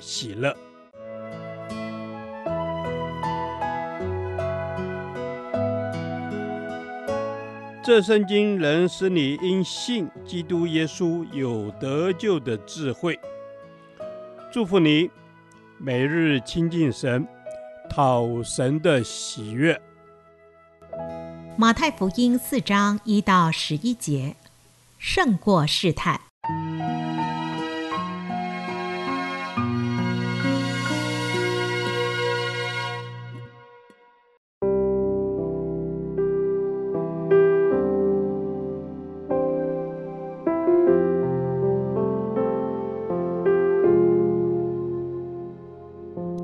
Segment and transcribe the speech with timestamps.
[0.00, 0.56] 喜乐。
[7.82, 13.18] 这圣经能使你因信基督耶稣有得救的智慧。
[14.52, 15.10] 祝福你，
[15.78, 17.26] 每日亲近神，
[17.88, 19.80] 讨神的喜悦。
[21.56, 24.36] 马太福音四章一到十一节，
[24.98, 26.29] 胜过试探。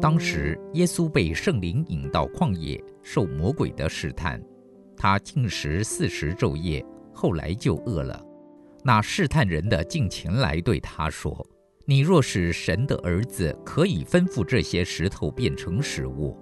[0.07, 4.41] 当时，耶稣被圣灵引到旷野，受魔鬼的试探。
[4.97, 8.25] 他禁食四十昼夜，后来就饿了。
[8.85, 11.45] 那试探人的近前来对他说
[11.87, 16.39] ：“你若是神的儿子，可以吩咐这些石头变成食物。”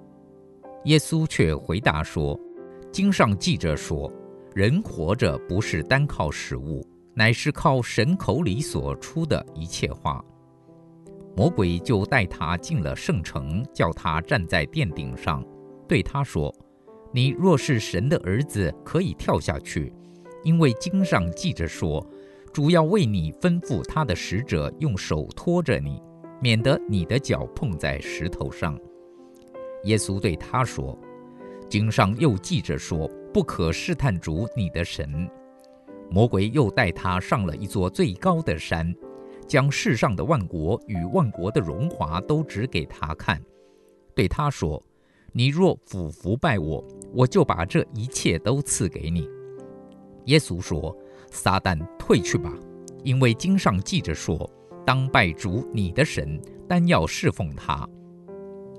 [0.84, 2.38] 耶稣却回答说
[2.92, 4.12] ：“经上记着说，
[4.54, 10.22] 人活着不是单靠食物，乃是靠神口里所出的一切话。”
[11.36, 15.44] 魔鬼就带他进了圣城，叫他站在殿顶上，
[15.88, 16.54] 对他说。
[17.12, 19.92] 你若是神的儿子，可以跳下去，
[20.42, 22.05] 因为经上记着说，
[22.52, 26.02] 主要为你吩咐他的使者用手托着你，
[26.40, 28.77] 免得你的脚碰在石头上。
[29.84, 30.98] 耶稣对他说
[31.70, 35.30] ：“经上又记着说，不可试探主你的神。”
[36.11, 38.92] 魔鬼又带他上了一座最高的山，
[39.46, 43.40] 将世上的万国与万国的荣华都指给他看，
[44.14, 44.82] 对他说。
[45.36, 49.28] 你若俯伏拜我，我就把这一切都赐给你。
[50.27, 50.96] 耶稣说
[51.28, 52.54] ：“撒旦退去吧，
[53.02, 54.48] 因为经上记着说，
[54.86, 57.84] 当拜主你的神，单要侍奉他。”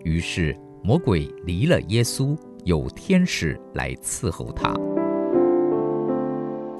[0.05, 4.73] 于是魔鬼离了耶稣，有天使来伺候他。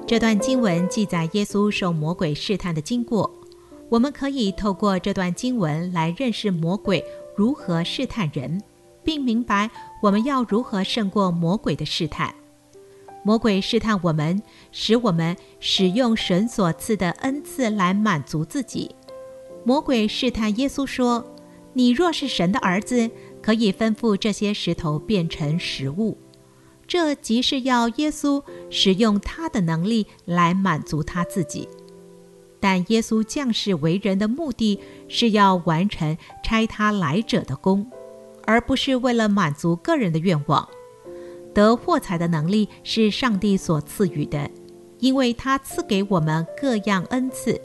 [0.06, 3.30] 这段经文记载耶稣受魔鬼试探的经过，
[3.88, 7.04] 我们可以透过这段经文来认识魔鬼
[7.36, 8.62] 如何试探人。
[9.06, 9.70] 并明白
[10.02, 12.34] 我们要如何胜过魔鬼的试探。
[13.22, 14.42] 魔鬼试探我们，
[14.72, 18.92] 使我们使用神所赐的恩赐来满足自己。
[19.64, 21.24] 魔鬼试探耶稣说
[21.72, 23.08] ：“你若是神的儿子，
[23.40, 26.18] 可以吩咐这些石头变成食物。”
[26.88, 31.68] 这即是要耶稣使用他的能力来满足他自己。
[32.66, 37.88] 但耶稣降世为人的目的是要完成差他来者的工。
[38.44, 40.68] 而不是为了满足个人的愿望。
[41.54, 44.50] 得获财的能力是上帝所赐予的，
[44.98, 47.60] 因为他赐给我们各样恩赐。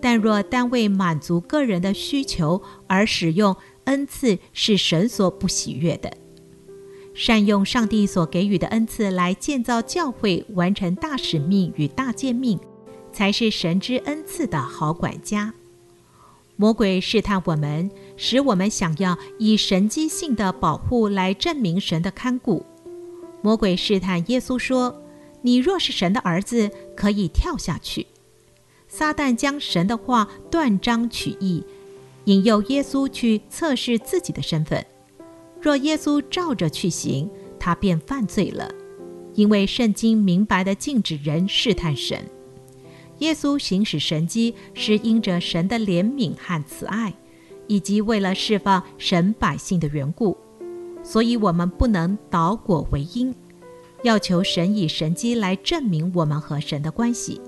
[0.00, 6.12] 但若单为满足个人的需求而使用恩赐，是神所不喜悦的。
[7.14, 12.58] 善用上帝所给予的恩赐来建造教会，完成大使命与大诫命，
[13.12, 15.54] 才是神之恩赐的好管家。
[16.56, 22.64] 魔鬼试探我们，使我们想要以神迹性的保护来证明神的看顾。
[23.40, 25.02] 魔鬼试探耶稣说
[25.42, 28.06] ：“你若是神的儿子，可以跳下去。”
[28.86, 31.64] 撒旦将神的话断章取义，
[32.26, 34.84] 引诱耶稣去测试自己的身份。
[35.60, 38.70] 若耶稣照着去行，他便犯罪了，
[39.34, 42.24] 因为圣经明白的禁止人试探神。
[43.22, 47.14] 耶稣行使神迹，是因着神的怜悯和慈爱，
[47.68, 50.36] 以及为了释放神百姓的缘故。
[51.04, 53.32] 所以，我们不能倒果为因，
[54.02, 57.40] 要求神以神迹来证明我们和神的关系。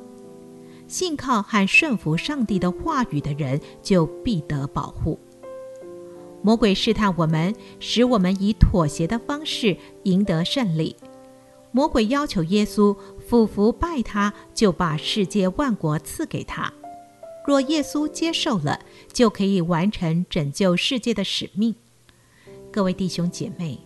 [0.86, 5.18] 信靠和顺服上帝的话语的人，就必得保护。
[6.40, 10.94] 魔鬼试探我们，使我们以妥协的方式赢得胜利。
[11.72, 12.96] 魔鬼要求耶稣。
[13.26, 16.72] 俯伏拜他，就把世界万国赐给他。
[17.46, 18.80] 若耶稣接受了，
[19.12, 21.74] 就可以完成拯救世界的使命。
[22.70, 23.78] 各位弟兄姐妹，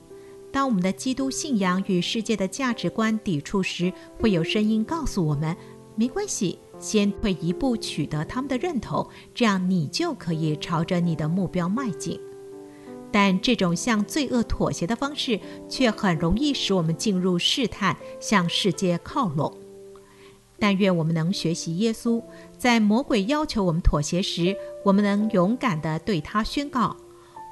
[0.53, 5.57] 当我们的基督信仰与世界的价值观抵触时，会有声音告诉我们：
[5.95, 12.21] 没关系，先退一步取得他们的认同，这样你就可以朝着你的目标迈进。
[13.11, 19.57] 但这种向罪恶妥协的方式，却很容易使我们进入试探，向世界靠拢。
[20.59, 22.23] 但愿我们能学习耶稣，
[22.59, 26.97] 在魔鬼要求我们妥协时，我们能勇敢地对他宣告：“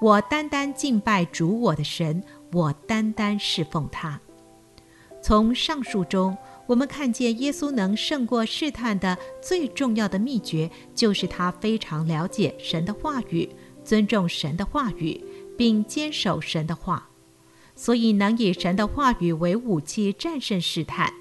[0.02, 2.22] 我单单敬拜主我的神，
[2.52, 4.20] 我单单侍奉他。”
[5.22, 6.36] 从上述中，
[6.66, 13.48] 我们看见耶稣能胜过试探的最重要的秘诀，就是他非常了解神的话语，
[13.84, 15.20] 尊重神的话语。
[15.56, 17.08] 并坚守神的话，
[17.74, 21.12] 所以能以神的话语为武器战胜试探。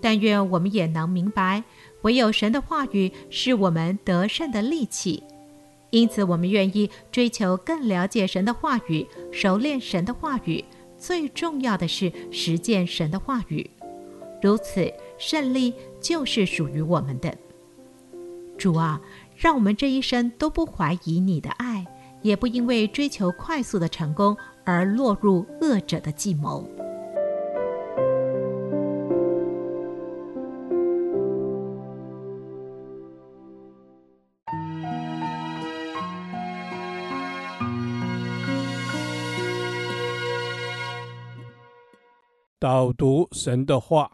[0.00, 1.64] 但愿我们也能明白，
[2.02, 5.22] 唯有神的话语是我们得胜的利器。
[5.90, 10.64] 因此，我们愿意追求更了解神的话语，熟练神的话语。
[10.98, 13.70] 最重要的是实践神的话语，
[14.42, 17.36] 如此胜利就是属于我们的。
[18.58, 19.00] 主啊，
[19.36, 21.86] 让我们这一生都不怀疑你的爱。
[22.22, 26.68] 也不因为追求快速的成功而落入恶者的计谋。
[42.60, 44.10] 导读神的话，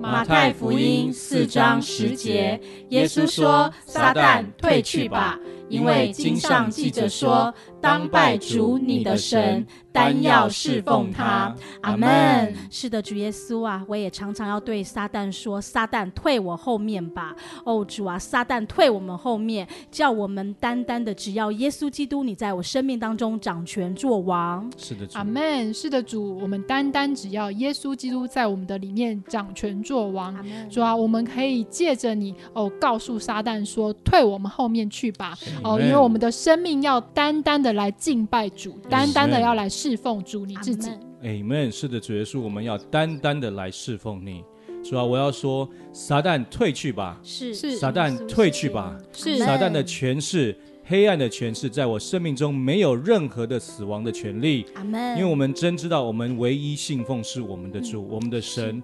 [0.00, 5.38] 马太福音四章十节，耶稣说：“撒旦，退去吧。”
[5.72, 11.54] 因为经上记着说，当拜主你的神，单要侍奉他。
[11.82, 12.54] 阿门。
[12.70, 24.68] 是的，主耶稣啊，我也常常要对撒旦说：“撒旦，退我后面吧！”哦，主啊，撒旦退我们后面，叫我们单单的只要耶稣基督，你在我生命当中掌权作王。
[24.76, 25.72] 是的，阿门。
[25.72, 30.34] 是的，主，我们单单只要耶稣基督在我们的里面掌权作王。
[30.70, 40.90] 主啊，我们可以借着你哦，告诉撒旦说：“退我们后面去吧。”哦，因为我们的生命要单单的来敬拜主，单单的要来侍奉主你自己。
[41.22, 41.68] Amen。
[41.72, 44.44] 是的，主耶稣，我们要单单的来侍奉你。
[44.84, 47.18] 主啊，我要说，撒旦退去吧。
[47.24, 48.96] 是是，撒旦退去吧。
[49.12, 50.56] 是撒旦的权势。
[50.92, 54.66] 黑暗的权势在我生命中没有任何的死亡的权利。
[54.74, 55.16] 阿门。
[55.16, 58.82] 因为我们真知道，我们唯一信奉是我们的主，嗯、我们的神，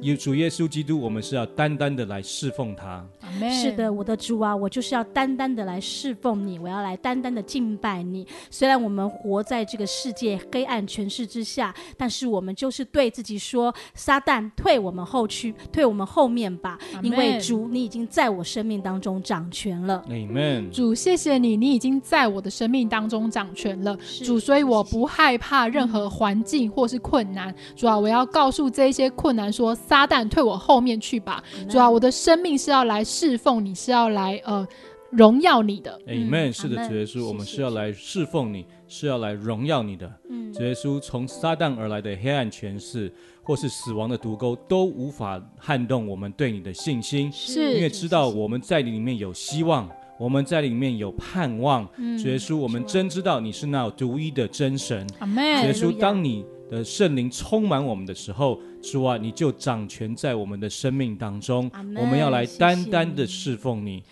[0.00, 0.98] 有主耶稣基督。
[0.98, 3.06] 我们是要单单的来侍奉他。
[3.20, 3.52] 阿门。
[3.52, 8.26] 是的，我的主啊，我就是要单单的来侍奉你，我要来单单的敬拜你。
[8.50, 16.78] 虽然我们活在这个世界黑暗权势之下，但是我们就是对自己说：撒旦，退我们后去，退我们后面吧。
[17.02, 20.02] 因为主，你已经在我生命当中掌权了。
[20.08, 20.70] 阿门。
[20.70, 21.49] 主，谢谢你。
[21.50, 27.52] 你你已经在我的生命当中掌权了，主，所以我不害怕任何环境或是困难。
[27.74, 31.42] 主啊，我要告诉这些困难说：撒旦，退我后面去吧。
[31.68, 34.66] 主啊，我的生命是要来侍奉你，是要来呃
[35.10, 35.98] 荣耀你的。
[36.06, 36.52] Amen。
[36.52, 40.08] 是的，主耶稣，我们是要来侍奉你，是要来荣耀你的。
[40.28, 43.12] 嗯，主耶稣，从撒旦而来的黑暗权势
[43.42, 49.90] 或是死亡的毒钩都无法撼动我们对你的信心，是因为知道我们在你里面有希望。
[50.20, 55.06] 我们在里面有盼望，耶稣，我们真知道你是那独一的真神。
[55.64, 61.70] 耶稣，当你的圣灵充满我们的时候，主啊，你就掌权在我们的生命当中。
[61.96, 64.02] 我们要来单单的侍奉你。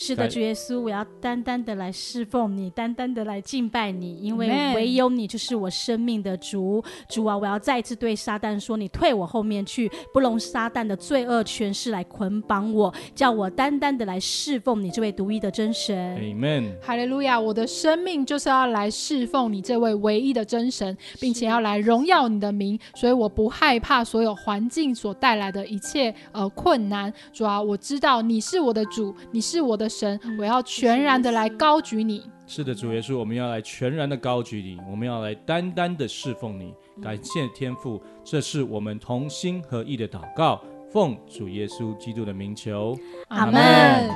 [0.00, 6.82] 是的，主耶稣，我要单单的来侍奉你，单单的来敬拜你，因为唯有你就是我生命的主。
[7.08, 16.78] 主啊，我要再一次对撒旦说：“你退我后面去，不容撒旦的罪恶权势来捆绑我，叫我单单的来侍奉你这位独一的真神。” Amen。
[16.80, 17.40] 哈利路亚！
[17.40, 27.12] 我的生命就是要来侍奉你这位唯一的真神，并且要来荣耀你的名，所以我不害怕所有环境所带来的一切呃困难。
[27.32, 29.98] 主啊，我知道你是我的主，你是我的。
[29.98, 32.30] 神，我要全然的来高举你。
[32.46, 36.74] 是的，主耶稣，我们要来全然的高举你，我们要来单单的侍奉你。
[37.02, 42.96] 感谢天父，这是我们同心合意的祷告，奉主耶稣基督的名求，
[43.28, 44.10] 阿门。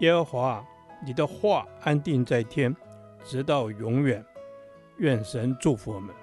[0.00, 0.64] 耶和华，
[1.04, 2.74] 你的话安定在天，
[3.24, 4.24] 直到永远。
[4.98, 6.14] 愿神祝福我们。